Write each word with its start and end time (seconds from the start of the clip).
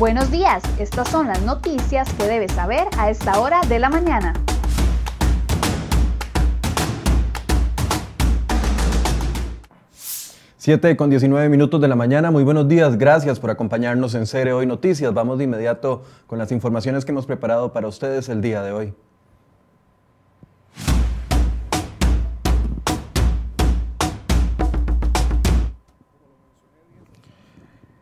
Buenos 0.00 0.30
días, 0.30 0.62
estas 0.78 1.10
son 1.10 1.26
las 1.26 1.42
noticias 1.42 2.10
que 2.14 2.26
debes 2.26 2.52
saber 2.52 2.88
a 2.96 3.10
esta 3.10 3.38
hora 3.38 3.60
de 3.68 3.78
la 3.78 3.90
mañana. 3.90 4.32
Siete 10.56 10.96
con 10.96 11.10
19 11.10 11.50
minutos 11.50 11.82
de 11.82 11.88
la 11.88 11.96
mañana, 11.96 12.30
muy 12.30 12.44
buenos 12.44 12.66
días, 12.66 12.96
gracias 12.96 13.38
por 13.38 13.50
acompañarnos 13.50 14.14
en 14.14 14.26
Cere 14.26 14.54
Hoy 14.54 14.64
Noticias. 14.64 15.12
Vamos 15.12 15.36
de 15.36 15.44
inmediato 15.44 16.02
con 16.26 16.38
las 16.38 16.50
informaciones 16.50 17.04
que 17.04 17.12
hemos 17.12 17.26
preparado 17.26 17.74
para 17.74 17.86
ustedes 17.86 18.30
el 18.30 18.40
día 18.40 18.62
de 18.62 18.72
hoy. 18.72 18.94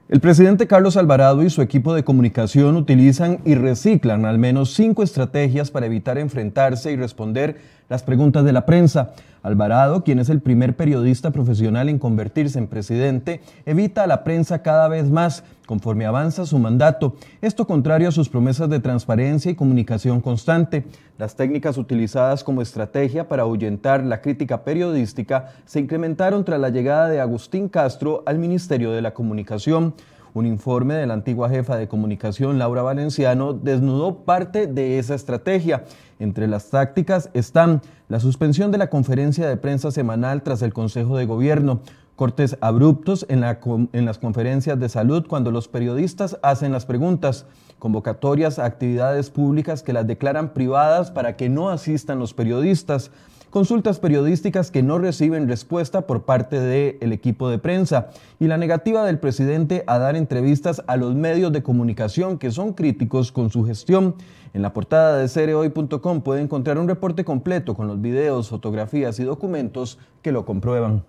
El 0.09 0.21
presidente 0.21 0.67
Carlos 0.67 0.97
Alvarado 0.97 1.43
y 1.43 1.51
su 1.51 1.61
equipo 1.61 1.93
de 1.93 2.03
comunicación 2.03 2.77
utilizan 2.77 3.41
y 3.45 3.57
reciclan 3.57 4.25
al 4.25 4.39
menos 4.39 4.73
cinco 4.73 5.03
estrategias 5.03 5.71
para 5.71 5.85
evitar 5.85 6.17
enfrentarse 6.17 6.91
y 6.91 6.97
responder 6.97 7.59
las 7.89 8.03
preguntas 8.03 8.45
de 8.45 8.53
la 8.53 8.67
prensa. 8.67 9.13
Alvarado, 9.43 10.03
quien 10.03 10.19
es 10.19 10.29
el 10.29 10.41
primer 10.41 10.77
periodista 10.77 11.31
profesional 11.31 11.89
en 11.89 11.99
convertirse 11.99 12.59
en 12.59 12.67
presidente, 12.67 13.41
evita 13.67 14.03
a 14.03 14.07
la 14.07 14.25
prensa 14.25 14.63
cada 14.63 14.89
vez 14.89 15.11
más 15.11 15.45
conforme 15.67 16.07
avanza 16.07 16.47
su 16.47 16.59
mandato, 16.59 17.15
esto 17.43 17.67
contrario 17.67 18.09
a 18.09 18.13
sus 18.13 18.31
promesas 18.31 18.71
de 18.71 18.81
transparencia 18.81 19.51
y 19.51 19.55
comunicación 19.55 20.23
constante. 20.23 20.87
Las 21.19 21.37
técnicas 21.37 21.77
utilizadas 21.77 22.43
como 22.43 22.63
estrategia 22.63 23.29
para 23.29 23.43
ahuyentar 23.43 24.03
la 24.03 24.23
crítica 24.23 24.65
periodística 24.65 25.51
se 25.67 25.81
incrementaron 25.81 26.45
tras 26.45 26.59
la 26.59 26.71
llegada 26.71 27.09
de 27.09 27.21
Agustín 27.21 27.69
Castro 27.69 28.23
al 28.25 28.39
Ministerio 28.39 28.93
de 28.93 29.03
la 29.03 29.13
Comunicación. 29.13 29.93
Un 30.35 30.47
informe 30.47 30.95
de 30.95 31.07
la 31.07 31.15
antigua 31.15 31.49
jefa 31.49 31.77
de 31.77 31.89
comunicación, 31.89 32.59
Laura 32.59 32.83
Valenciano, 32.83 33.55
desnudó 33.55 34.25
parte 34.25 34.67
de 34.67 34.99
esa 34.99 35.15
estrategia. 35.15 35.85
Entre 36.19 36.47
las 36.47 36.71
tácticas 36.71 37.31
están 37.33 37.81
la 38.09 38.21
suspensión 38.21 38.71
de 38.71 38.79
la 38.79 38.91
conferencia 38.91 39.49
de 39.49 39.57
prensa 39.57 39.91
semanal 39.91 40.43
tras 40.43 40.63
el 40.63 40.73
Consejo 40.73 41.17
de 41.17 41.27
Gobierno, 41.27 41.81
cortes 42.17 42.59
abruptos 42.61 43.25
en, 43.29 43.45
en, 43.45 44.05
las 44.05 44.19
conferencias 44.19 44.79
de 44.81 44.89
salud 44.89 45.27
cuando 45.29 45.53
los 45.53 45.69
periodistas 45.69 46.37
hacen 46.43 46.73
las 46.73 46.85
preguntas, 46.85 47.47
convocatorias 47.79 48.59
a 48.59 48.65
actividades 48.65 49.31
públicas 49.31 49.85
que 49.85 49.93
las 49.93 50.07
declaran 50.07 50.53
privadas 50.53 51.13
para 51.13 51.37
que 51.37 51.49
no 51.49 51.71
asistan 51.71 52.19
los 52.19 52.35
periodistas, 52.35 53.13
consultas 53.51 53.99
periodísticas 53.99 54.71
que 54.71 54.83
no 54.83 54.99
reciben 54.99 55.49
respuesta 55.49 56.07
por 56.07 56.23
parte 56.23 56.61
del 56.61 57.13
equipo 57.13 57.49
de 57.49 57.59
prensa 57.59 58.11
y 58.39 58.47
la 58.47 58.59
negativa 58.59 59.05
del 59.05 59.19
presidente 59.19 59.85
a 59.87 59.99
dar 59.99 60.17
entrevistas 60.17 60.83
a 60.87 60.97
los 60.97 61.15
medios 61.15 61.53
de 61.53 61.63
comunicación 61.63 62.39
que 62.39 62.51
son 62.51 62.73
críticos 62.73 63.33
con 63.33 63.51
su 63.51 63.65
gestión. 63.65 64.15
En 64.55 64.63
la 64.63 64.73
portada 64.73 65.19
de 65.19 65.29
cereoy.com 65.29 66.23
puede 66.23 66.43
encontrar 66.43 66.79
un 66.79 66.89
reporte 66.89 67.25
completo 67.25 67.75
con 67.75 67.87
los 67.87 68.01
videos, 68.01 68.49
fotografías 68.49 69.19
y 69.21 69.25
documentos 69.25 69.99
que 70.23 70.33
lo 70.33 70.45
comprueban. 70.45 71.05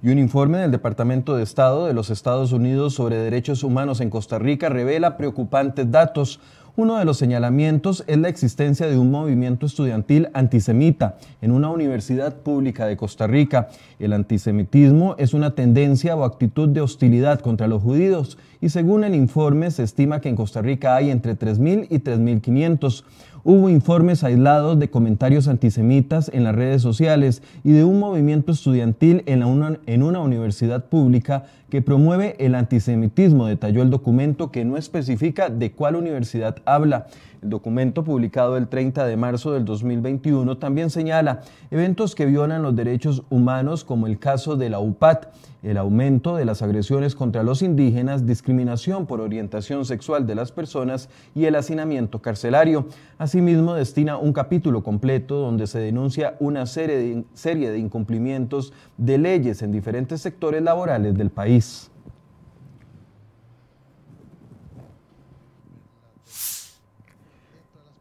Y 0.00 0.10
un 0.10 0.18
informe 0.20 0.58
del 0.58 0.70
Departamento 0.70 1.34
de 1.34 1.42
Estado 1.42 1.86
de 1.86 1.92
los 1.92 2.10
Estados 2.10 2.52
Unidos 2.52 2.94
sobre 2.94 3.16
derechos 3.16 3.64
humanos 3.64 4.00
en 4.00 4.10
Costa 4.10 4.38
Rica 4.38 4.68
revela 4.68 5.16
preocupantes 5.16 5.90
datos. 5.90 6.38
Uno 6.76 6.98
de 6.98 7.04
los 7.04 7.16
señalamientos 7.16 8.04
es 8.06 8.16
la 8.16 8.28
existencia 8.28 8.86
de 8.86 8.96
un 8.96 9.10
movimiento 9.10 9.66
estudiantil 9.66 10.28
antisemita 10.34 11.16
en 11.42 11.50
una 11.50 11.70
universidad 11.70 12.36
pública 12.36 12.86
de 12.86 12.96
Costa 12.96 13.26
Rica. 13.26 13.70
El 13.98 14.12
antisemitismo 14.12 15.16
es 15.18 15.34
una 15.34 15.56
tendencia 15.56 16.14
o 16.14 16.22
actitud 16.22 16.68
de 16.68 16.80
hostilidad 16.80 17.40
contra 17.40 17.66
los 17.66 17.82
judíos 17.82 18.38
y 18.60 18.68
según 18.68 19.02
el 19.02 19.16
informe 19.16 19.72
se 19.72 19.82
estima 19.82 20.20
que 20.20 20.28
en 20.28 20.36
Costa 20.36 20.62
Rica 20.62 20.94
hay 20.94 21.10
entre 21.10 21.36
3.000 21.36 21.88
y 21.90 21.98
3.500. 21.98 23.02
Hubo 23.44 23.70
informes 23.70 24.24
aislados 24.24 24.78
de 24.78 24.90
comentarios 24.90 25.46
antisemitas 25.46 26.30
en 26.34 26.42
las 26.44 26.54
redes 26.54 26.82
sociales 26.82 27.42
y 27.62 27.70
de 27.70 27.84
un 27.84 28.00
movimiento 28.00 28.50
estudiantil 28.50 29.22
en, 29.26 29.44
una, 29.44 30.20
universidad 30.20 30.86
pública 30.86 31.44
que 31.70 31.80
promueve 31.80 32.34
el 32.38 32.54
antisemitismo, 32.54 33.46
detalló 33.46 33.82
el 33.82 33.90
documento 33.90 34.50
que 34.50 34.64
no 34.64 34.76
especifica 34.76 35.50
de 35.50 35.70
cuál 35.70 35.94
universidad 35.94 36.56
habla. 36.64 37.06
El 37.42 37.50
documento 37.50 38.02
publicado 38.02 38.56
el 38.56 38.66
30 38.66 39.06
de 39.06 39.16
marzo 39.16 39.52
del 39.52 39.64
2021 39.64 40.58
también 40.58 40.90
señala 40.90 41.42
eventos 41.70 42.16
que 42.16 42.26
violan 42.26 42.62
los 42.62 42.74
derechos 42.74 43.22
humanos 43.30 43.84
como 43.84 44.08
el 44.08 44.18
caso 44.18 44.56
de 44.56 44.70
la 44.70 44.80
UPAT, 44.80 45.26
el 45.62 45.76
aumento 45.76 46.34
de 46.36 46.44
las 46.44 46.62
agresiones 46.62 47.14
contra 47.14 47.44
los 47.44 47.62
indígenas, 47.62 48.26
discriminación 48.26 49.06
por 49.06 49.20
orientación 49.20 49.84
sexual 49.84 50.26
de 50.26 50.34
las 50.34 50.50
personas 50.50 51.08
y 51.34 51.44
el 51.44 51.54
hacinamiento 51.54 52.20
carcelario. 52.20 52.86
Asimismo, 53.18 53.74
destina 53.74 54.16
un 54.16 54.32
capítulo 54.32 54.82
completo 54.82 55.36
donde 55.36 55.68
se 55.68 55.78
denuncia 55.78 56.34
una 56.40 56.66
serie 56.66 56.96
de, 56.96 57.24
serie 57.34 57.70
de 57.70 57.78
incumplimientos 57.78 58.72
de 58.96 59.18
leyes 59.18 59.62
en 59.62 59.70
diferentes 59.70 60.20
sectores 60.20 60.62
laborales 60.62 61.16
del 61.16 61.30
país. 61.30 61.90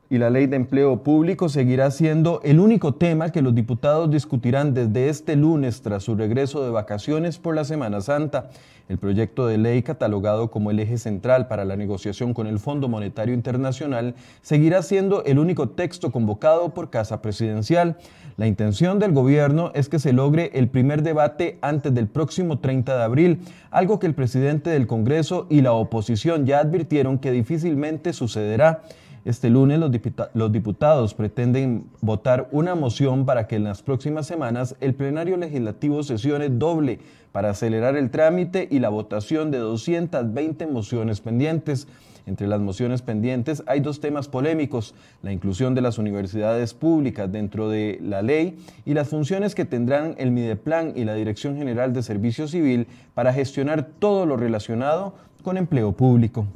Y 0.10 0.18
la 0.18 0.30
ley 0.30 0.48
de 0.48 0.56
empleo 0.56 1.04
público 1.04 1.50
seguirá 1.50 1.92
siendo 1.92 2.40
el 2.44 2.60
único 2.60 2.94
tema 2.94 3.32
que 3.32 3.42
los 3.42 3.54
diputados 3.54 4.10
discutirán 4.10 4.74
desde 4.74 5.10
este 5.10 5.36
lunes 5.36 5.82
tras 5.82 6.04
su 6.04 6.16
regreso 6.16 6.64
de 6.64 6.70
vacaciones 6.70 7.38
por 7.38 7.56
la 7.56 7.66
Semana 7.66 8.00
Santa. 8.00 8.50
El 8.88 9.00
proyecto 9.00 9.48
de 9.48 9.58
ley, 9.58 9.84
catalogado 9.84 10.50
como 10.50 10.72
el 10.72 10.80
eje 10.80 10.98
central 10.98 11.50
para 11.50 11.66
la 11.66 11.76
negociación 11.76 12.34
con 12.34 12.48
el 12.48 12.58
Fondo 12.58 12.88
Monetario 12.88 13.34
Internacional, 13.34 14.16
seguirá 14.42 14.82
siendo 14.82 15.26
el 15.26 15.40
único 15.40 15.68
texto 15.70 16.14
convocado 16.14 16.74
por 16.74 16.90
Casa 16.90 17.22
Presidencial. 17.22 17.98
La 18.38 18.48
intención 18.48 18.98
del 18.98 19.12
gobierno 19.12 19.72
es 19.76 19.90
que 19.90 20.00
se 20.00 20.14
logre 20.14 20.52
el 20.54 20.70
primer 20.70 21.04
debate 21.04 21.58
antes 21.62 21.94
del 21.94 22.08
próximo 22.08 22.60
30 22.60 22.96
de 22.96 23.04
abril, 23.04 23.40
algo 23.72 24.00
que 24.00 24.08
el 24.08 24.14
presidente 24.14 24.70
del 24.70 24.88
Congreso 24.88 25.48
y 25.50 25.62
la 25.62 25.74
oposición 25.74 26.46
ya 26.46 26.60
advirtieron 26.60 27.20
que 27.20 27.32
difícilmente 27.32 28.14
sucederá. 28.14 28.84
Este 29.28 29.50
lunes 29.50 29.78
los, 29.78 30.52
diputados 30.54 31.14
pretenden 31.14 31.84
votar 32.00 32.48
una 32.54 32.76
moción 32.76 33.26
para 33.26 33.46
que 33.46 33.58
en 33.58 33.66
las 33.66 33.82
próximas 33.82 34.26
semanas 34.26 34.78
el 34.80 34.96
plenario 34.96 35.36
legislativo 35.36 36.02
sesione 36.02 36.48
doble 36.48 37.00
para 37.34 37.50
acelerar 37.50 37.98
el 37.98 38.10
trámite 38.10 38.70
y 38.72 38.80
la 38.80 38.88
votación 38.88 39.52
de 39.52 39.58
220 39.58 40.68
mociones 40.68 41.20
pendientes. 41.20 41.90
Entre 42.26 42.48
las 42.48 42.62
mociones 42.62 43.02
pendientes 43.02 43.64
hay 43.68 43.82
dos 43.82 44.00
temas 44.00 44.30
polémicos, 44.30 44.96
la 45.22 45.34
inclusión 45.34 45.76
de 45.76 45.82
las 45.82 45.98
universidades 45.98 46.74
públicas 46.74 47.30
dentro 47.30 47.68
de 47.68 48.00
la 48.02 48.22
ley 48.22 48.58
y 48.86 48.94
las 48.94 49.10
funciones 49.10 49.56
que 49.56 49.66
tendrán 49.66 50.16
el 50.20 50.32
Mideplan 50.32 50.94
y 50.96 51.04
la 51.04 51.16
Dirección 51.16 51.58
General 51.58 51.92
de 51.92 52.02
Servicio 52.02 52.48
Civil 52.48 52.88
para 53.14 53.34
gestionar 53.34 53.90
todo 54.00 54.26
lo 54.26 54.38
relacionado 54.38 55.16
con 55.44 55.58
empleo 55.58 55.92
público. 55.92 56.48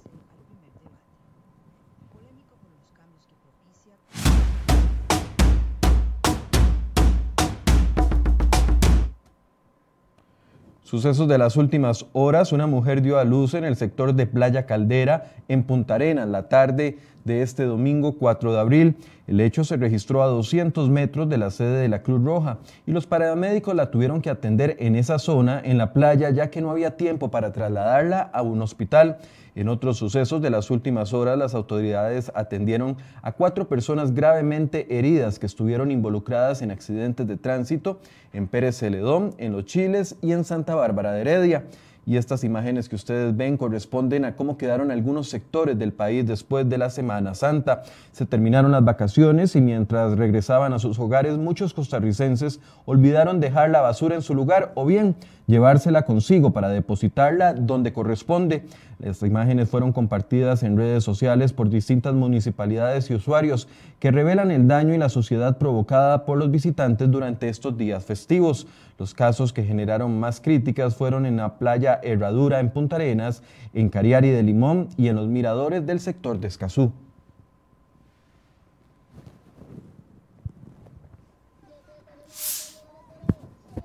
Sucesos 10.91 11.29
de 11.29 11.37
las 11.37 11.55
últimas 11.55 12.05
horas, 12.11 12.51
una 12.51 12.67
mujer 12.67 13.01
dio 13.01 13.17
a 13.17 13.23
luz 13.23 13.53
en 13.53 13.63
el 13.63 13.77
sector 13.77 14.13
de 14.13 14.27
Playa 14.27 14.65
Caldera, 14.65 15.31
en 15.47 15.63
Punta 15.63 15.95
Arenas, 15.95 16.27
la 16.27 16.49
tarde 16.49 16.97
de 17.25 17.41
este 17.41 17.63
domingo 17.63 18.13
4 18.17 18.53
de 18.53 18.59
abril. 18.59 18.95
El 19.27 19.39
hecho 19.39 19.63
se 19.63 19.77
registró 19.77 20.23
a 20.23 20.27
200 20.27 20.89
metros 20.89 21.29
de 21.29 21.37
la 21.37 21.51
sede 21.51 21.81
de 21.81 21.87
la 21.87 22.03
Cruz 22.03 22.23
Roja 22.23 22.57
y 22.85 22.91
los 22.91 23.07
paramédicos 23.07 23.75
la 23.75 23.91
tuvieron 23.91 24.21
que 24.21 24.29
atender 24.29 24.75
en 24.79 24.95
esa 24.95 25.19
zona, 25.19 25.61
en 25.63 25.77
la 25.77 25.93
playa, 25.93 26.29
ya 26.29 26.49
que 26.49 26.61
no 26.61 26.71
había 26.71 26.97
tiempo 26.97 27.31
para 27.31 27.51
trasladarla 27.51 28.21
a 28.33 28.41
un 28.41 28.61
hospital. 28.61 29.19
En 29.53 29.67
otros 29.67 29.97
sucesos 29.97 30.41
de 30.41 30.49
las 30.49 30.71
últimas 30.71 31.13
horas, 31.13 31.37
las 31.37 31.55
autoridades 31.55 32.31
atendieron 32.35 32.95
a 33.21 33.33
cuatro 33.33 33.67
personas 33.67 34.13
gravemente 34.13 34.97
heridas 34.97 35.39
que 35.39 35.45
estuvieron 35.45 35.91
involucradas 35.91 36.61
en 36.61 36.71
accidentes 36.71 37.27
de 37.27 37.35
tránsito 37.35 37.99
en 38.31 38.47
Pérez 38.47 38.77
Celedón, 38.77 39.35
en 39.37 39.51
Los 39.51 39.65
Chiles 39.65 40.15
y 40.21 40.31
en 40.31 40.45
Santa 40.45 40.75
Bárbara 40.75 41.11
de 41.11 41.21
Heredia. 41.21 41.65
Y 42.05 42.17
estas 42.17 42.43
imágenes 42.43 42.89
que 42.89 42.95
ustedes 42.95 43.37
ven 43.37 43.57
corresponden 43.57 44.25
a 44.25 44.35
cómo 44.35 44.57
quedaron 44.57 44.89
algunos 44.89 45.29
sectores 45.29 45.77
del 45.77 45.93
país 45.93 46.25
después 46.25 46.67
de 46.67 46.79
la 46.79 46.89
Semana 46.89 47.35
Santa. 47.35 47.83
Se 48.11 48.25
terminaron 48.25 48.71
las 48.71 48.83
vacaciones 48.83 49.55
y 49.55 49.61
mientras 49.61 50.17
regresaban 50.17 50.73
a 50.73 50.79
sus 50.79 50.97
hogares, 50.97 51.37
muchos 51.37 51.73
costarricenses 51.75 52.59
olvidaron 52.85 53.39
dejar 53.39 53.69
la 53.69 53.81
basura 53.81 54.15
en 54.15 54.23
su 54.23 54.33
lugar 54.33 54.71
o 54.75 54.85
bien 54.85 55.15
llevársela 55.45 56.03
consigo 56.03 56.53
para 56.53 56.69
depositarla 56.69 57.53
donde 57.53 57.93
corresponde. 57.93 58.63
Estas 59.01 59.27
imágenes 59.27 59.67
fueron 59.67 59.93
compartidas 59.93 60.63
en 60.63 60.77
redes 60.77 61.03
sociales 61.03 61.53
por 61.53 61.69
distintas 61.69 62.13
municipalidades 62.13 63.09
y 63.09 63.15
usuarios 63.15 63.67
que 63.99 64.11
revelan 64.11 64.51
el 64.51 64.67
daño 64.67 64.93
y 64.93 64.97
la 64.97 65.09
suciedad 65.09 65.57
provocada 65.57 66.23
por 66.25 66.37
los 66.37 66.51
visitantes 66.51 67.09
durante 67.09 67.49
estos 67.49 67.77
días 67.77 68.05
festivos. 68.05 68.67
Los 69.01 69.15
casos 69.15 69.51
que 69.51 69.63
generaron 69.63 70.19
más 70.19 70.39
críticas 70.41 70.95
fueron 70.95 71.25
en 71.25 71.37
la 71.37 71.57
playa 71.57 71.99
Herradura 72.03 72.59
en 72.59 72.69
Punta 72.69 72.97
Arenas, 72.97 73.41
en 73.73 73.89
Cariari 73.89 74.29
de 74.29 74.43
Limón 74.43 74.89
y 74.95 75.07
en 75.07 75.15
los 75.15 75.27
miradores 75.27 75.83
del 75.87 75.99
sector 75.99 76.39
de 76.39 76.47
Escazú. 76.47 76.93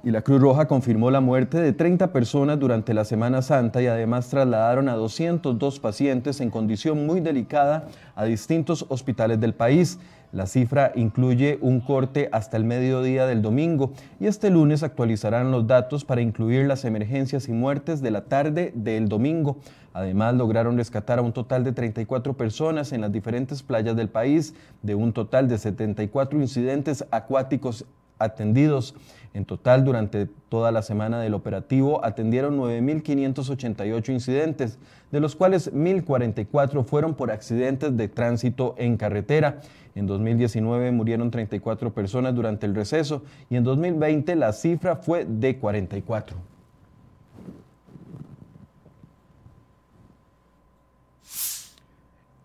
y 0.05 0.13
la 0.13 0.23
Cruz 0.23 0.41
Roja 0.41 0.69
confirmó 0.69 1.11
la 1.11 1.21
muerte 1.21 1.61
de 1.61 1.73
30 1.73 2.13
personas 2.13 2.61
durante 2.61 2.95
la 2.95 3.05
Semana 3.05 3.43
Santa 3.43 3.83
y 3.83 3.89
además 3.89 4.29
trasladaron 4.29 4.89
a 4.89 4.95
202 4.95 5.81
pacientes 5.81 6.41
en 6.41 6.51
condición 6.51 7.07
muy 7.07 7.19
delicada 7.19 7.89
a 8.15 8.25
distintos 8.25 8.87
hospitales 8.89 9.41
del 9.41 9.53
país. 9.53 9.99
La 10.33 10.47
cifra 10.47 10.93
incluye 10.95 11.59
un 11.61 11.81
corte 11.81 12.29
hasta 12.33 12.57
el 12.57 12.65
mediodía 12.65 13.27
del 13.27 13.43
domingo 13.43 13.93
y 14.21 14.27
este 14.27 14.51
lunes 14.51 14.83
actualizarán 14.83 15.51
los 15.51 15.67
datos 15.67 16.05
para 16.05 16.21
incluir 16.21 16.67
las 16.67 16.85
emergencias 16.85 17.49
y 17.49 17.53
muertes 17.53 18.03
de 18.03 18.11
la 18.11 18.25
tarde 18.25 18.73
del 18.75 19.09
domingo. 19.09 19.59
Además, 19.93 20.35
lograron 20.35 20.77
rescatar 20.77 21.19
a 21.19 21.23
un 21.23 21.33
total 21.33 21.65
de 21.65 21.73
34 21.73 22.37
personas 22.37 22.93
en 22.93 23.01
las 23.01 23.13
diferentes 23.13 23.63
playas 23.63 23.97
del 23.97 24.09
país, 24.09 24.55
de 24.83 24.95
un 24.95 25.13
total 25.13 25.49
de 25.49 25.57
74 25.57 26.39
incidentes 26.39 27.07
acuáticos 27.11 27.87
atendidos. 28.19 28.95
En 29.35 29.45
total, 29.45 29.85
durante 29.85 30.27
toda 30.49 30.73
la 30.73 30.81
semana 30.81 31.21
del 31.21 31.35
operativo, 31.35 32.03
atendieron 32.03 32.59
9.588 32.59 34.09
incidentes, 34.09 34.79
de 35.13 35.21
los 35.21 35.37
cuales 35.37 35.73
1.044 35.75 36.85
fueron 36.85 37.15
por 37.15 37.31
accidentes 37.31 37.97
de 37.97 38.09
tránsito 38.09 38.75
en 38.79 38.97
carretera. 38.97 39.61
En 39.95 40.07
2019 40.07 40.91
murieron 40.93 41.31
34 41.31 41.93
personas 41.93 42.35
durante 42.35 42.65
el 42.67 42.75
receso 42.75 43.23
y 43.51 43.57
en 43.57 43.65
2020 43.65 44.37
la 44.37 44.53
cifra 44.53 44.97
fue 44.97 45.27
de 45.27 45.59
44. 45.59 46.56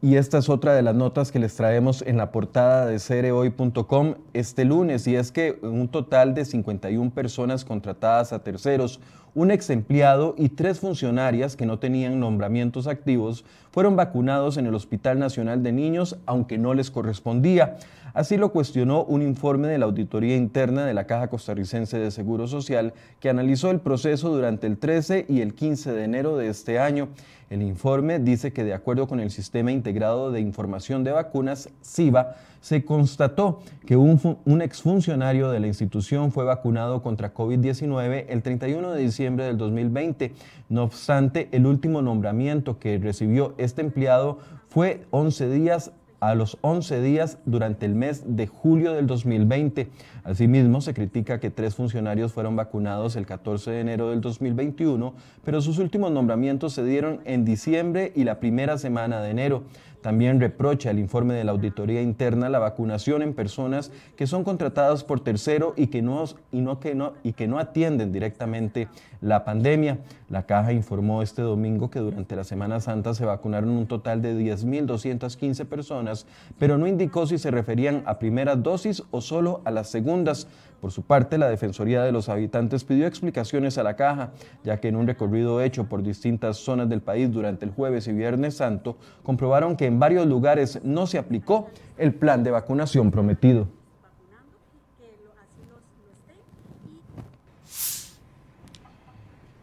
Y 0.04 0.16
esta 0.16 0.40
es 0.40 0.50
otra 0.50 0.74
de 0.74 0.82
las 0.82 0.96
notas 0.96 1.32
que 1.32 1.38
les 1.38 1.56
traemos 1.56 2.02
en 2.02 2.18
la 2.18 2.32
portada 2.32 2.88
de 2.88 2.98
cerehoy.com 2.98 4.16
este 4.34 4.66
lunes, 4.66 5.06
y 5.06 5.16
es 5.16 5.32
que 5.32 5.60
un 5.62 5.90
total 5.90 6.34
de 6.34 6.44
51 6.46 7.12
personas 7.12 7.64
contratadas 7.64 8.34
a 8.34 8.44
terceros, 8.44 9.00
un 9.34 9.52
ex 9.52 9.70
empleado 9.70 10.36
y 10.38 10.50
tres 10.50 10.80
funcionarias 10.80 11.56
que 11.56 11.66
no 11.66 11.80
tenían 11.80 12.20
nombramientos 12.20 12.88
activos 12.88 13.46
fueron 13.72 13.96
vacunados 13.96 14.58
en 14.58 14.66
el 14.66 14.76
Hospital 14.76 15.20
Nacional 15.20 15.64
de 15.64 15.72
Niños, 15.72 16.18
aunque 16.26 16.58
no 16.58 16.74
les 16.74 16.92
correspondía. 16.92 17.78
Así 18.14 18.36
lo 18.36 18.52
cuestionó 18.52 19.04
un 19.06 19.22
informe 19.22 19.70
de 19.70 19.78
la 19.78 19.86
Auditoría 19.86 20.36
Interna 20.36 20.86
de 20.86 20.94
la 20.94 21.08
Caja 21.08 21.30
Costarricense 21.30 21.98
de 21.98 22.12
Seguro 22.12 22.48
Social 22.48 22.94
que 23.22 23.30
analizó 23.30 23.72
el 23.72 23.80
proceso 23.80 24.30
durante 24.30 24.68
el 24.68 24.78
13 24.78 25.26
y 25.30 25.40
el 25.40 25.54
15 25.54 25.94
de 25.94 26.04
enero 26.04 26.36
de 26.36 26.50
este 26.50 26.78
año. 26.78 27.08
El 27.50 27.62
informe 27.62 28.20
dice 28.20 28.52
que 28.52 28.64
de 28.66 28.74
acuerdo 28.74 29.08
con 29.08 29.22
el 29.22 29.32
Sistema 29.32 29.72
Integrado 29.72 30.32
de 30.32 30.42
Información 30.42 31.04
de 31.04 31.12
Vacunas, 31.12 31.70
SIVA, 31.82 32.36
se 32.62 32.86
constató 32.86 33.60
que 33.86 33.98
un, 33.98 34.38
un 34.46 34.62
exfuncionario 34.62 35.50
de 35.50 35.60
la 35.60 35.68
institución 35.68 36.32
fue 36.32 36.46
vacunado 36.46 37.02
contra 37.02 37.34
COVID-19 37.34 38.26
el 38.30 38.42
31 38.42 38.92
de 38.92 39.02
diciembre 39.02 39.21
del 39.30 39.58
2020. 39.58 40.34
No 40.70 40.84
obstante, 40.84 41.50
el 41.52 41.66
último 41.66 42.02
nombramiento 42.02 42.80
que 42.80 42.98
recibió 42.98 43.54
este 43.58 43.82
empleado 43.82 44.40
fue 44.68 45.06
11 45.12 45.50
días 45.50 45.92
a 46.22 46.36
los 46.36 46.60
11 46.62 47.02
días 47.02 47.40
durante 47.46 47.88
el 47.88 47.96
mes 47.96 48.24
de 48.38 48.46
julio 48.46 48.94
del 48.94 49.08
2020. 49.08 49.90
Asimismo, 50.24 50.80
se 50.80 50.94
critica 50.94 51.40
que 51.40 51.50
tres 51.50 51.74
funcionarios 51.74 52.32
fueron 52.32 52.56
vacunados 52.56 53.16
el 53.16 53.26
14 53.26 53.72
de 53.72 53.80
enero 53.80 54.12
del 54.12 54.22
2021, 54.22 55.16
pero 55.44 55.62
sus 55.62 55.80
últimos 55.80 56.12
nombramientos 56.12 56.74
se 56.74 56.84
dieron 56.84 57.22
en 57.26 57.44
diciembre 57.44 58.12
y 58.16 58.24
la 58.24 58.40
primera 58.40 58.78
semana 58.78 59.20
de 59.20 59.32
enero. 59.32 59.64
También 60.02 60.40
reprocha 60.40 60.90
el 60.90 61.00
informe 61.00 61.34
de 61.34 61.44
la 61.44 61.52
auditoría 61.52 62.02
interna 62.02 62.50
la 62.50 62.60
vacunación 62.60 63.22
en 63.22 63.34
personas 63.34 63.92
que 64.16 64.28
son 64.28 64.44
contratadas 64.44 65.04
por 65.04 65.20
tercero 65.20 65.74
y 65.78 65.88
que 65.88 66.02
no, 66.02 66.24
y 66.52 66.62
no, 66.62 66.80
que 66.80 66.96
no, 66.96 67.14
y 67.24 67.34
que 67.34 67.48
no 67.48 67.60
atienden 67.60 68.12
directamente 68.12 68.88
la 69.22 69.46
pandemia. 69.46 70.00
La 70.30 70.46
caja 70.46 70.74
informó 70.74 71.22
este 71.22 71.42
domingo 71.42 71.90
que 71.90 72.00
durante 72.00 72.36
la 72.36 72.44
Semana 72.44 72.80
Santa 72.80 73.14
se 73.14 73.26
vacunaron 73.26 73.70
un 73.70 73.88
total 73.88 74.22
de 74.22 74.36
10.215 74.36 75.66
personas, 75.66 76.26
pero 76.58 76.78
no 76.78 76.88
indicó 76.88 77.28
si 77.28 77.38
se 77.38 77.52
referían 77.52 78.04
a 78.06 78.20
primeras 78.20 78.62
dosis 78.62 79.04
o 79.12 79.22
solo 79.22 79.62
a 79.66 79.72
las 79.72 79.90
segundas. 79.90 80.48
Por 80.82 80.92
su 80.92 81.04
parte, 81.04 81.38
la 81.38 81.48
Defensoría 81.48 82.02
de 82.02 82.12
los 82.12 82.28
Habitantes 82.28 82.84
pidió 82.84 83.06
explicaciones 83.06 83.78
a 83.78 83.84
la 83.84 83.96
caja, 83.96 84.32
ya 84.64 84.80
que 84.80 84.88
en 84.88 84.96
un 84.96 85.06
recorrido 85.06 85.62
hecho 85.62 85.86
por 85.86 86.02
distintas 86.02 86.58
zonas 86.58 86.90
del 86.90 87.02
país 87.02 87.32
durante 87.32 87.66
el 87.66 87.72
jueves 87.72 88.08
y 88.08 88.14
viernes 88.14 88.56
santo, 88.56 88.98
comprobaron 89.22 89.78
que 89.78 89.86
en 89.86 90.00
varios 90.00 90.26
lugares 90.26 90.84
no 90.84 91.06
se 91.06 91.20
aplicó 91.20 91.70
el 92.00 92.16
plan 92.16 92.44
de 92.44 92.50
vacunación 92.50 93.12
prometido. 93.12 93.68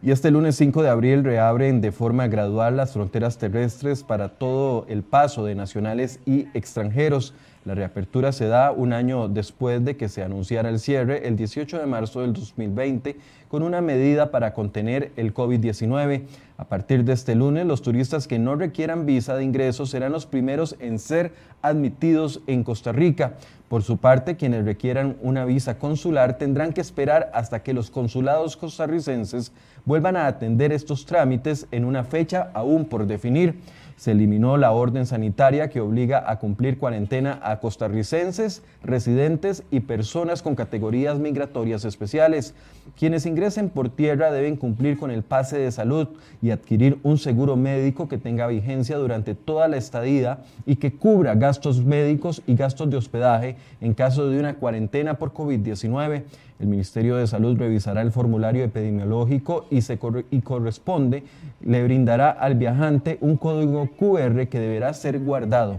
Y 0.01 0.13
este 0.13 0.31
lunes 0.31 0.55
5 0.55 0.85
de 0.85 0.89
abril 0.91 1.25
reabren 1.25 1.81
de 1.81 1.91
forma 1.91 2.29
gradual 2.29 2.77
las 2.77 2.93
fronteras 2.93 3.39
terrestres 3.39 4.05
para 4.05 4.29
todo 4.29 4.87
el 4.89 5.03
paso 5.03 5.45
de 5.45 5.57
nacionales 5.57 6.21
y 6.25 6.47
extranjeros. 6.55 7.35
La 7.69 7.75
reapertura 7.75 8.33
se 8.33 8.49
da 8.49 8.73
un 8.73 8.95
año 8.95 9.29
después 9.29 9.85
de 9.85 9.99
que 9.99 10.09
se 10.09 10.23
anunciara 10.23 10.71
el 10.71 10.79
cierre 10.79 11.29
el 11.29 11.37
18 11.37 11.79
de 11.79 11.85
marzo 11.85 12.23
del 12.23 12.33
2020 12.33 13.17
con 13.49 13.63
una 13.63 13.83
medida 13.83 14.31
para 14.31 14.55
contener 14.55 15.13
el 15.17 15.35
COVID-19. 15.35 16.23
A 16.57 16.65
partir 16.65 17.05
de 17.05 17.13
este 17.13 17.35
lunes, 17.35 17.67
los 17.67 17.83
turistas 17.83 18.27
que 18.27 18.39
no 18.39 18.57
requieran 18.57 19.05
visa 19.05 19.37
de 19.37 19.45
ingreso 19.45 19.85
serán 19.85 20.13
los 20.13 20.25
primeros 20.25 20.77
en 20.81 20.99
ser 20.99 21.35
admitidos 21.61 22.41
en 22.47 22.65
Costa 22.65 22.91
Rica. 22.93 23.35
Por 23.69 23.83
su 23.83 23.99
parte, 23.99 24.37
quienes 24.37 24.65
requieran 24.65 25.19
una 25.21 25.45
visa 25.45 25.79
consular 25.79 26.39
tendrán 26.39 26.73
que 26.73 26.81
esperar 26.81 27.31
hasta 27.35 27.63
que 27.63 27.75
los 27.75 27.91
consulados 27.91 28.57
costarricenses 28.57 29.53
vuelvan 29.85 30.17
a 30.17 30.27
atender 30.27 30.73
estos 30.73 31.05
trámites 31.05 31.67
en 31.71 31.85
una 31.85 32.05
fecha 32.05 32.51
aún 32.55 32.87
por 32.87 33.07
definir 33.07 33.61
se 33.99 34.13
eliminó 34.13 34.57
la 34.57 34.71
orden 34.71 35.07
sanitaria 35.07 35.71
que 35.71 35.81
obliga 35.81 36.31
a 36.31 36.39
cumplir 36.39 36.79
cuarentena 36.79 37.41
a 37.43 37.59
costarricenses, 37.59 38.63
residentes 38.83 39.65
y 39.73 39.81
personas 39.81 40.41
con 40.41 40.55
categorías 40.55 41.19
migratorias 41.19 41.85
especiales. 41.85 42.55
Quienes 42.97 43.27
ingresen 43.27 43.71
por 43.71 43.89
tierra 43.89 44.31
deben 44.31 44.57
cumplir 44.57 44.99
con 44.99 45.11
el 45.11 45.25
pase 45.25 45.59
de 45.59 45.73
salud 45.73 46.09
y 46.41 46.51
adquirir 46.51 46.99
un 47.03 47.19
seguro 47.19 47.57
médico 47.57 48.09
que 48.09 48.19
tenga 48.19 48.47
vigencia 48.47 48.97
durante 48.97 49.35
toda 49.35 49.67
la 49.67 49.77
estadía 49.77 50.45
y 50.65 50.77
que 50.77 50.93
cubra 50.93 51.35
gastos 51.35 51.85
médicos 51.85 52.41
y 52.47 52.55
gastos 52.55 52.89
de 52.89 52.97
hospedaje 52.97 53.57
en 53.81 53.95
caso 53.95 54.29
de 54.29 54.39
una 54.39 54.55
cuarentena 54.55 55.15
por 55.15 55.33
COVID-19. 55.35 56.23
El 56.61 56.67
Ministerio 56.67 57.17
de 57.17 57.27
Salud 57.27 57.57
revisará 57.57 58.03
el 58.03 58.11
formulario 58.11 58.65
epidemiológico 58.65 59.67
y, 59.71 59.83
se 59.83 59.99
y 60.31 60.41
corresponde, 60.41 61.23
le 61.61 61.85
brindará 61.85 62.31
al 62.31 62.57
viajante 62.57 63.19
un 63.21 63.37
código 63.37 63.89
QR 63.97 64.49
que 64.49 64.59
deberá 64.59 64.93
ser 64.93 65.21
guardado. 65.21 65.79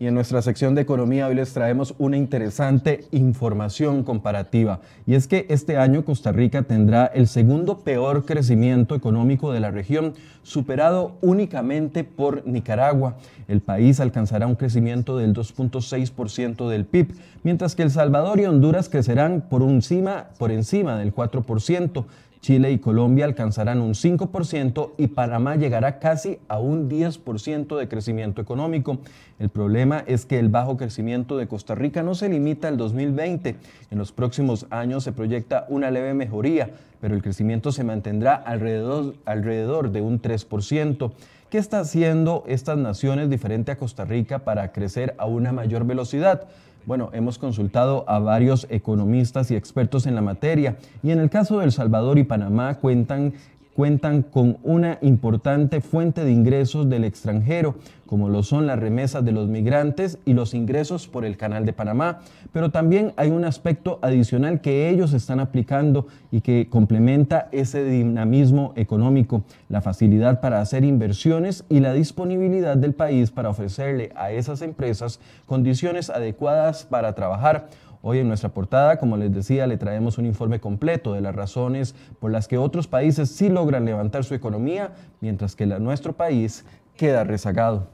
Y 0.00 0.06
en 0.06 0.14
nuestra 0.14 0.40
sección 0.40 0.74
de 0.74 0.80
economía 0.80 1.26
hoy 1.26 1.34
les 1.34 1.52
traemos 1.52 1.94
una 1.98 2.16
interesante 2.16 3.04
información 3.10 4.02
comparativa. 4.02 4.80
Y 5.06 5.12
es 5.14 5.26
que 5.26 5.44
este 5.50 5.76
año 5.76 6.06
Costa 6.06 6.32
Rica 6.32 6.62
tendrá 6.62 7.04
el 7.04 7.28
segundo 7.28 7.80
peor 7.80 8.24
crecimiento 8.24 8.94
económico 8.94 9.52
de 9.52 9.60
la 9.60 9.70
región, 9.70 10.14
superado 10.42 11.18
únicamente 11.20 12.02
por 12.02 12.46
Nicaragua. 12.46 13.18
El 13.46 13.60
país 13.60 14.00
alcanzará 14.00 14.46
un 14.46 14.54
crecimiento 14.54 15.18
del 15.18 15.34
2.6% 15.34 16.66
del 16.70 16.86
PIB, 16.86 17.14
mientras 17.42 17.74
que 17.74 17.82
El 17.82 17.90
Salvador 17.90 18.40
y 18.40 18.46
Honduras 18.46 18.88
crecerán 18.88 19.42
por 19.50 19.60
encima, 19.60 20.28
por 20.38 20.50
encima 20.50 20.96
del 20.96 21.14
4%. 21.14 22.06
Chile 22.40 22.72
y 22.72 22.78
Colombia 22.78 23.26
alcanzarán 23.26 23.82
un 23.82 23.92
5% 23.92 24.92
y 24.96 25.08
Panamá 25.08 25.56
llegará 25.56 25.98
casi 25.98 26.38
a 26.48 26.58
un 26.58 26.88
10% 26.88 27.76
de 27.76 27.86
crecimiento 27.86 28.40
económico. 28.40 28.98
El 29.38 29.50
problema 29.50 30.02
es 30.06 30.24
que 30.24 30.38
el 30.38 30.48
bajo 30.48 30.78
crecimiento 30.78 31.36
de 31.36 31.48
Costa 31.48 31.74
Rica 31.74 32.02
no 32.02 32.14
se 32.14 32.30
limita 32.30 32.68
al 32.68 32.78
2020. 32.78 33.56
En 33.90 33.98
los 33.98 34.12
próximos 34.12 34.66
años 34.70 35.04
se 35.04 35.12
proyecta 35.12 35.66
una 35.68 35.90
leve 35.90 36.14
mejoría, 36.14 36.70
pero 37.00 37.14
el 37.14 37.22
crecimiento 37.22 37.72
se 37.72 37.84
mantendrá 37.84 38.34
alrededor, 38.34 39.90
de 39.90 40.00
un 40.00 40.22
3%. 40.22 41.12
¿Qué 41.50 41.58
está 41.58 41.80
haciendo 41.80 42.44
estas 42.46 42.78
naciones 42.78 43.28
diferente 43.28 43.72
a 43.72 43.76
Costa 43.76 44.06
Rica 44.06 44.40
para 44.40 44.72
crecer 44.72 45.14
a 45.18 45.26
una 45.26 45.52
mayor 45.52 45.84
velocidad? 45.84 46.46
Bueno, 46.86 47.10
hemos 47.12 47.38
consultado 47.38 48.04
a 48.08 48.18
varios 48.18 48.66
economistas 48.70 49.50
y 49.50 49.56
expertos 49.56 50.06
en 50.06 50.14
la 50.14 50.22
materia 50.22 50.76
y 51.02 51.10
en 51.10 51.18
el 51.18 51.30
caso 51.30 51.58
de 51.58 51.66
El 51.66 51.72
Salvador 51.72 52.18
y 52.18 52.24
Panamá 52.24 52.78
cuentan 52.78 53.34
cuentan 53.74 54.22
con 54.22 54.58
una 54.62 54.98
importante 55.00 55.80
fuente 55.80 56.24
de 56.24 56.32
ingresos 56.32 56.88
del 56.88 57.04
extranjero, 57.04 57.76
como 58.06 58.28
lo 58.28 58.42
son 58.42 58.66
las 58.66 58.78
remesas 58.78 59.24
de 59.24 59.32
los 59.32 59.48
migrantes 59.48 60.18
y 60.24 60.32
los 60.32 60.52
ingresos 60.52 61.06
por 61.06 61.24
el 61.24 61.36
Canal 61.36 61.64
de 61.64 61.72
Panamá. 61.72 62.20
Pero 62.52 62.70
también 62.70 63.12
hay 63.16 63.30
un 63.30 63.44
aspecto 63.44 64.00
adicional 64.02 64.60
que 64.60 64.88
ellos 64.88 65.12
están 65.12 65.38
aplicando 65.38 66.08
y 66.32 66.40
que 66.40 66.68
complementa 66.68 67.48
ese 67.52 67.84
dinamismo 67.84 68.72
económico, 68.74 69.44
la 69.68 69.80
facilidad 69.80 70.40
para 70.40 70.60
hacer 70.60 70.84
inversiones 70.84 71.64
y 71.68 71.80
la 71.80 71.92
disponibilidad 71.92 72.76
del 72.76 72.94
país 72.94 73.30
para 73.30 73.50
ofrecerle 73.50 74.10
a 74.16 74.32
esas 74.32 74.60
empresas 74.62 75.20
condiciones 75.46 76.10
adecuadas 76.10 76.84
para 76.84 77.14
trabajar 77.14 77.68
Hoy 78.02 78.18
en 78.18 78.28
nuestra 78.28 78.48
portada, 78.48 78.98
como 78.98 79.18
les 79.18 79.32
decía, 79.32 79.66
le 79.66 79.76
traemos 79.76 80.16
un 80.16 80.24
informe 80.24 80.58
completo 80.58 81.12
de 81.12 81.20
las 81.20 81.34
razones 81.34 81.94
por 82.18 82.30
las 82.30 82.48
que 82.48 82.56
otros 82.56 82.86
países 82.86 83.28
sí 83.30 83.50
logran 83.50 83.84
levantar 83.84 84.24
su 84.24 84.34
economía, 84.34 84.94
mientras 85.20 85.54
que 85.54 85.66
nuestro 85.66 86.14
país 86.14 86.64
queda 86.96 87.24
rezagado. 87.24 87.88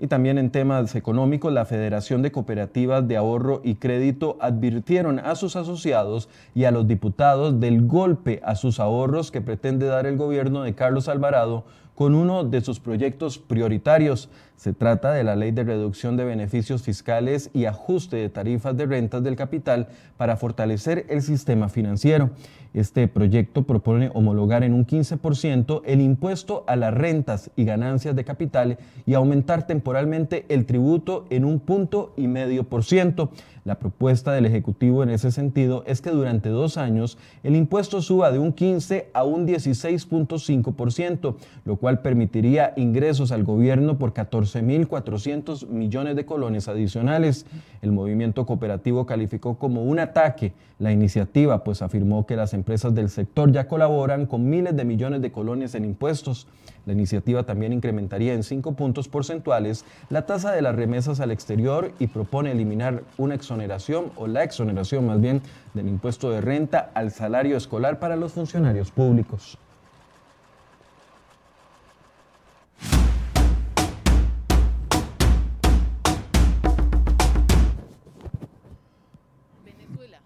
Y 0.00 0.06
también 0.06 0.38
en 0.38 0.50
temas 0.50 0.94
económicos, 0.94 1.52
la 1.52 1.64
Federación 1.64 2.22
de 2.22 2.30
Cooperativas 2.30 3.06
de 3.08 3.16
Ahorro 3.16 3.60
y 3.64 3.74
Crédito 3.74 4.38
advirtieron 4.40 5.18
a 5.18 5.34
sus 5.34 5.56
asociados 5.56 6.28
y 6.54 6.64
a 6.64 6.70
los 6.70 6.86
diputados 6.86 7.58
del 7.58 7.84
golpe 7.84 8.40
a 8.44 8.54
sus 8.54 8.78
ahorros 8.78 9.32
que 9.32 9.40
pretende 9.40 9.86
dar 9.86 10.06
el 10.06 10.16
gobierno 10.16 10.62
de 10.62 10.76
Carlos 10.76 11.08
Alvarado 11.08 11.64
con 11.98 12.14
uno 12.14 12.44
de 12.44 12.60
sus 12.60 12.78
proyectos 12.78 13.38
prioritarios. 13.38 14.28
Se 14.54 14.72
trata 14.72 15.10
de 15.10 15.24
la 15.24 15.34
Ley 15.34 15.50
de 15.50 15.64
Reducción 15.64 16.16
de 16.16 16.24
Beneficios 16.24 16.82
Fiscales 16.82 17.50
y 17.52 17.64
Ajuste 17.64 18.14
de 18.18 18.28
Tarifas 18.28 18.76
de 18.76 18.86
Rentas 18.86 19.24
del 19.24 19.34
Capital 19.34 19.88
para 20.16 20.36
fortalecer 20.36 21.06
el 21.08 21.22
sistema 21.22 21.68
financiero. 21.68 22.30
Este 22.74 23.08
proyecto 23.08 23.62
propone 23.62 24.10
homologar 24.12 24.62
en 24.62 24.74
un 24.74 24.86
15% 24.86 25.82
el 25.84 26.00
impuesto 26.00 26.64
a 26.66 26.76
las 26.76 26.92
rentas 26.92 27.50
y 27.56 27.64
ganancias 27.64 28.14
de 28.14 28.24
capital 28.24 28.78
y 29.06 29.14
aumentar 29.14 29.66
temporalmente 29.66 30.44
el 30.48 30.66
tributo 30.66 31.24
en 31.30 31.44
un 31.44 31.60
punto 31.60 32.12
y 32.16 32.28
medio 32.28 32.64
por 32.64 32.84
ciento. 32.84 33.30
La 33.68 33.78
propuesta 33.78 34.32
del 34.32 34.46
Ejecutivo 34.46 35.02
en 35.02 35.10
ese 35.10 35.30
sentido 35.30 35.84
es 35.86 36.00
que 36.00 36.08
durante 36.08 36.48
dos 36.48 36.78
años 36.78 37.18
el 37.42 37.54
impuesto 37.54 38.00
suba 38.00 38.30
de 38.32 38.38
un 38.38 38.54
15 38.54 39.10
a 39.12 39.24
un 39.24 39.46
16.5%, 39.46 41.34
lo 41.66 41.76
cual 41.76 42.00
permitiría 42.00 42.72
ingresos 42.76 43.30
al 43.30 43.44
gobierno 43.44 43.98
por 43.98 44.14
14.400 44.14 45.68
millones 45.68 46.16
de 46.16 46.24
colones 46.24 46.66
adicionales. 46.66 47.44
El 47.82 47.92
movimiento 47.92 48.46
cooperativo 48.46 49.04
calificó 49.04 49.58
como 49.58 49.82
un 49.82 49.98
ataque 49.98 50.54
la 50.78 50.92
iniciativa, 50.92 51.62
pues 51.62 51.82
afirmó 51.82 52.24
que 52.24 52.36
las 52.36 52.54
empresas 52.58 52.94
del 52.94 53.08
sector 53.08 53.50
ya 53.50 53.66
colaboran 53.66 54.26
con 54.26 54.48
miles 54.48 54.76
de 54.76 54.84
millones 54.84 55.22
de 55.22 55.32
colones 55.32 55.74
en 55.74 55.84
impuestos. 55.84 56.46
La 56.86 56.92
iniciativa 56.92 57.44
también 57.44 57.72
incrementaría 57.72 58.34
en 58.34 58.42
5 58.42 58.72
puntos 58.72 59.08
porcentuales 59.08 59.84
la 60.10 60.26
tasa 60.26 60.52
de 60.52 60.62
las 60.62 60.74
remesas 60.74 61.20
al 61.20 61.30
exterior 61.30 61.92
y 61.98 62.08
propone 62.08 62.52
eliminar 62.52 63.02
una 63.16 63.34
exoneración 63.34 64.10
o 64.16 64.26
la 64.26 64.44
exoneración 64.44 65.06
más 65.06 65.20
bien 65.20 65.40
del 65.74 65.88
impuesto 65.88 66.30
de 66.30 66.40
renta 66.40 66.90
al 66.94 67.10
salario 67.10 67.56
escolar 67.56 67.98
para 67.98 68.16
los 68.16 68.32
funcionarios 68.32 68.90
públicos. 68.90 69.58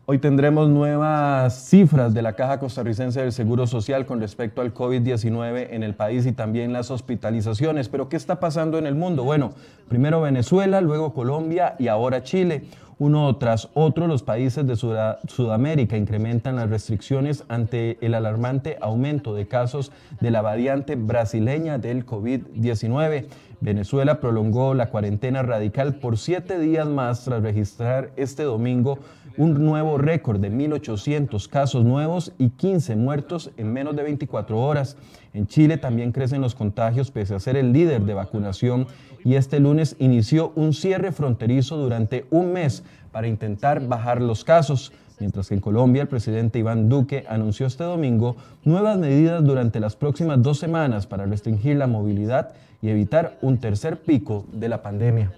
Hoy 0.05 0.19
tendremos 0.19 0.69
nuevas 0.69 1.69
cifras 1.69 2.13
de 2.13 2.23
la 2.23 2.33
Caja 2.33 2.59
Costarricense 2.59 3.21
del 3.21 3.31
Seguro 3.31 3.69
Social 3.69 4.05
con 4.05 4.21
respecto 4.21 4.61
al 4.61 4.75
COVID-19 4.75 5.69
en 5.71 5.85
el 5.85 5.95
país 5.95 6.27
y 6.27 6.33
también 6.33 6.73
las 6.73 6.91
hospitalizaciones. 6.91 7.89
Pero 7.89 8.09
¿qué 8.09 8.17
está 8.17 8.41
pasando 8.41 8.79
en 8.79 8.87
el 8.89 8.97
mundo? 8.97 9.23
Bueno, 9.23 9.53
primero 9.89 10.21
Venezuela, 10.21 10.81
luego 10.81 11.15
Colombia 11.15 11.77
y 11.79 11.87
ahora 11.87 12.25
Chile. 12.25 12.65
Uno 12.99 13.37
tras 13.37 13.69
otro, 13.75 14.09
los 14.09 14.25
países 14.25 14.67
de 14.67 14.75
Sudamérica 14.75 15.97
incrementan 15.97 16.57
las 16.57 16.69
restricciones 16.69 17.45
ante 17.49 17.97
el 18.05 18.15
alarmante 18.15 18.79
aumento 18.81 19.35
de 19.35 19.47
casos 19.47 19.93
de 20.21 20.33
la 20.33 20.43
variante 20.43 20.97
brasileña 20.97 21.79
del 21.79 22.05
COVID-19. 22.05 23.27
Venezuela 23.61 24.19
prolongó 24.19 24.75
la 24.75 24.91
cuarentena 24.91 25.43
radical 25.43 25.95
por 25.95 26.19
siete 26.19 26.59
días 26.59 26.89
más 26.89 27.25
tras 27.25 27.43
registrar 27.43 28.11
este 28.17 28.43
domingo 28.43 28.99
un 29.37 29.65
nuevo 29.65 29.99
récord 29.99 30.41
de 30.41 30.51
1.800 30.51 31.49
casos 31.49 31.85
nuevos 31.85 32.33
y 32.39 32.51
15 32.51 32.97
muertos 32.97 33.51
en 33.57 33.73
menos 33.73 33.97
de 33.97 34.03
24 34.03 34.61
horas. 34.61 34.97
En 35.33 35.47
Chile 35.47 35.79
también 35.79 36.13
crecen 36.13 36.41
los 36.41 36.55
contagios 36.55 37.11
pese 37.11 37.35
a 37.35 37.41
ser 37.41 37.57
el 37.57 37.73
líder 37.73 38.03
de 38.03 38.15
vacunación 38.15 38.87
y 39.25 39.35
este 39.35 39.61
lunes 39.61 39.97
inició 39.99 40.53
un 40.57 40.75
cierre 40.75 41.13
fronterizo 41.13 41.77
durante 41.77 42.27
un 42.31 42.53
mes 42.53 42.85
para 43.11 43.29
intentar 43.29 43.87
bajar 43.87 44.21
los 44.21 44.45
casos. 44.45 44.93
Mientras 45.21 45.49
que 45.49 45.55
en 45.55 45.61
Colombia 45.61 46.03
el 46.03 46.09
presidente 46.09 46.59
Iván 46.59 46.89
Duque 46.89 47.25
anunció 47.29 47.67
este 47.67 47.85
domingo 47.85 48.37
nuevas 48.65 48.99
medidas 48.99 49.45
durante 49.45 49.79
las 49.79 49.95
próximas 49.95 50.43
dos 50.43 50.59
semanas 50.59 51.07
para 51.07 51.27
restringir 51.27 51.77
la 51.77 51.87
movilidad 51.87 52.55
y 52.81 52.89
evitar 52.89 53.39
un 53.41 53.59
tercer 53.59 54.03
pico 54.03 54.45
de 54.53 54.69
la 54.69 54.83
pandemia. 54.83 55.31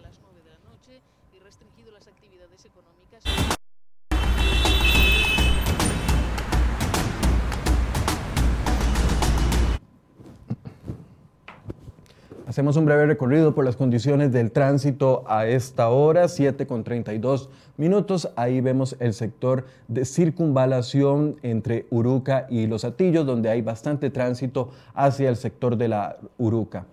Hacemos 12.54 12.76
un 12.76 12.84
breve 12.84 13.06
recorrido 13.06 13.52
por 13.52 13.64
las 13.64 13.74
condiciones 13.74 14.30
del 14.30 14.52
tránsito 14.52 15.24
a 15.26 15.44
esta 15.48 15.88
hora, 15.88 16.28
7 16.28 16.68
con 16.68 16.84
32 16.84 17.50
minutos. 17.76 18.30
Ahí 18.36 18.60
vemos 18.60 18.94
el 19.00 19.12
sector 19.12 19.66
de 19.88 20.04
circunvalación 20.04 21.34
entre 21.42 21.86
Uruca 21.90 22.46
y 22.48 22.68
Los 22.68 22.84
Atillos, 22.84 23.26
donde 23.26 23.50
hay 23.50 23.60
bastante 23.60 24.08
tránsito 24.08 24.70
hacia 24.94 25.30
el 25.30 25.34
sector 25.34 25.76
de 25.76 25.88
la 25.88 26.18
Uruca. 26.38 26.86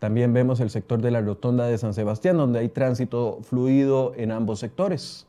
También 0.00 0.32
vemos 0.32 0.58
el 0.58 0.68
sector 0.68 1.00
de 1.00 1.12
la 1.12 1.20
Rotonda 1.20 1.68
de 1.68 1.78
San 1.78 1.94
Sebastián, 1.94 2.36
donde 2.36 2.58
hay 2.58 2.68
tránsito 2.68 3.38
fluido 3.42 4.14
en 4.16 4.32
ambos 4.32 4.58
sectores. 4.58 5.28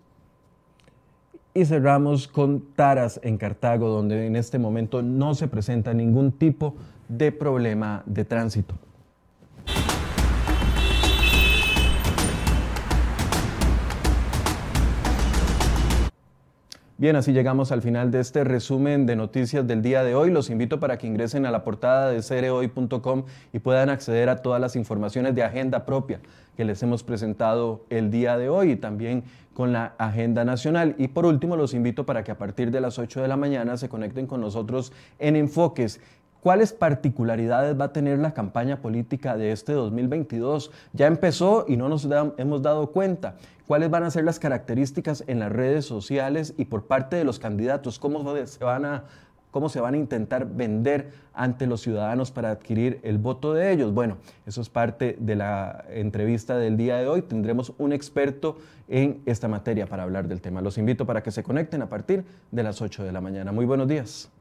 Y 1.54 1.66
cerramos 1.66 2.28
con 2.28 2.74
Taras 2.76 3.20
en 3.22 3.38
Cartago, 3.38 3.90
donde 3.90 4.26
en 4.26 4.36
este 4.36 4.58
momento 4.58 5.04
no 5.04 5.36
se 5.36 5.48
presenta 5.48 5.94
ningún 5.94 6.32
tipo 6.32 6.74
de 7.08 7.32
problema 7.32 8.02
de 8.08 8.26
tránsito. 8.26 8.74
Bien, 17.00 17.16
así 17.16 17.32
llegamos 17.32 17.72
al 17.72 17.82
final 17.82 18.12
de 18.12 18.20
este 18.20 18.44
resumen 18.44 19.06
de 19.06 19.16
noticias 19.16 19.66
del 19.66 19.82
día 19.82 20.04
de 20.04 20.16
hoy. 20.16 20.32
Los 20.32 20.50
invito 20.50 20.82
para 20.82 20.98
que 20.98 21.08
ingresen 21.08 21.46
a 21.46 21.50
la 21.50 21.64
portada 21.64 22.10
de 22.10 22.22
cereoy.com 22.22 23.24
y 23.54 23.60
puedan 23.60 23.90
acceder 23.90 24.28
a 24.28 24.42
todas 24.42 24.60
las 24.60 24.76
informaciones 24.76 25.34
de 25.34 25.44
agenda 25.44 25.86
propia 25.86 26.20
que 26.58 26.66
les 26.66 26.84
hemos 26.84 27.04
presentado 27.04 27.86
el 27.90 28.12
día 28.12 28.38
de 28.38 28.50
hoy 28.50 28.72
y 28.72 28.76
también 28.76 29.24
con 29.54 29.72
la 29.72 29.94
agenda 29.98 30.44
nacional. 30.44 30.96
Y 30.98 31.08
por 31.08 31.26
último, 31.26 31.56
los 31.56 31.74
invito 31.74 32.06
para 32.06 32.26
que 32.26 32.32
a 32.32 32.38
partir 32.38 32.70
de 32.70 32.82
las 32.82 33.00
8 33.00 33.22
de 33.22 33.30
la 33.30 33.38
mañana 33.38 33.78
se 33.78 33.88
conecten 33.88 34.28
con 34.28 34.42
nosotros 34.42 34.92
en 35.20 35.38
Enfoques 35.38 36.02
¿Cuáles 36.42 36.72
particularidades 36.72 37.78
va 37.78 37.86
a 37.86 37.94
tener 37.94 38.18
la 38.18 38.34
campaña 38.34 38.82
política 38.82 39.36
de 39.36 39.52
este 39.52 39.74
2022? 39.74 40.72
Ya 40.94 41.08
empezó 41.08 41.66
y 41.68 41.76
no 41.76 41.90
nos 41.90 42.08
hemos 42.38 42.62
dado 42.62 42.92
cuenta. 42.92 43.36
¿Cuáles 43.70 43.92
van 43.92 44.02
a 44.02 44.10
ser 44.10 44.24
las 44.24 44.40
características 44.40 45.24
en 45.28 45.38
las 45.38 45.52
redes 45.52 45.86
sociales 45.86 46.56
y 46.58 46.66
por 46.66 46.88
parte 46.88 47.18
de 47.18 47.24
los 47.24 47.38
candidatos? 47.38 48.00
¿Cómo 48.00 48.36
se 48.48 48.64
van 48.64 48.84
a, 48.84 49.04
cómo 49.52 49.70
se 49.70 49.80
van 49.80 49.94
a 49.94 49.98
intentar 49.98 50.48
vender 50.48 51.12
ante 51.36 51.68
los 51.68 51.82
ciudadanos 51.82 52.32
para 52.32 52.50
adquirir 52.50 53.00
el 53.04 53.20
voto 53.20 53.54
de 53.54 53.72
ellos. 53.72 53.94
Bueno, 53.94 54.18
eso 54.48 54.62
es 54.62 54.70
parte 54.70 55.18
de 55.20 55.36
la 55.36 55.86
entrevista 55.92 56.58
del 56.58 56.78
día 56.78 56.98
de 56.98 57.08
hoy. 57.08 57.22
Tendremos 57.22 57.72
un 57.78 57.94
experto 57.94 58.58
en 58.88 59.22
esta 59.28 59.48
materia 59.48 59.86
para 59.86 60.02
hablar 60.02 60.28
del 60.28 60.42
tema. 60.42 60.64
Los 60.64 60.80
invito 60.80 61.06
para 61.06 61.22
que 61.22 61.30
se 61.30 61.44
conecten 61.44 61.84
a 61.84 61.90
partir 61.90 62.26
de 62.50 62.64
las 62.64 62.82
8 62.82 63.04
de 63.04 63.12
la 63.12 63.22
mañana. 63.22 63.52
Muy 63.52 63.66
buenos 63.66 63.88
días. 63.88 64.32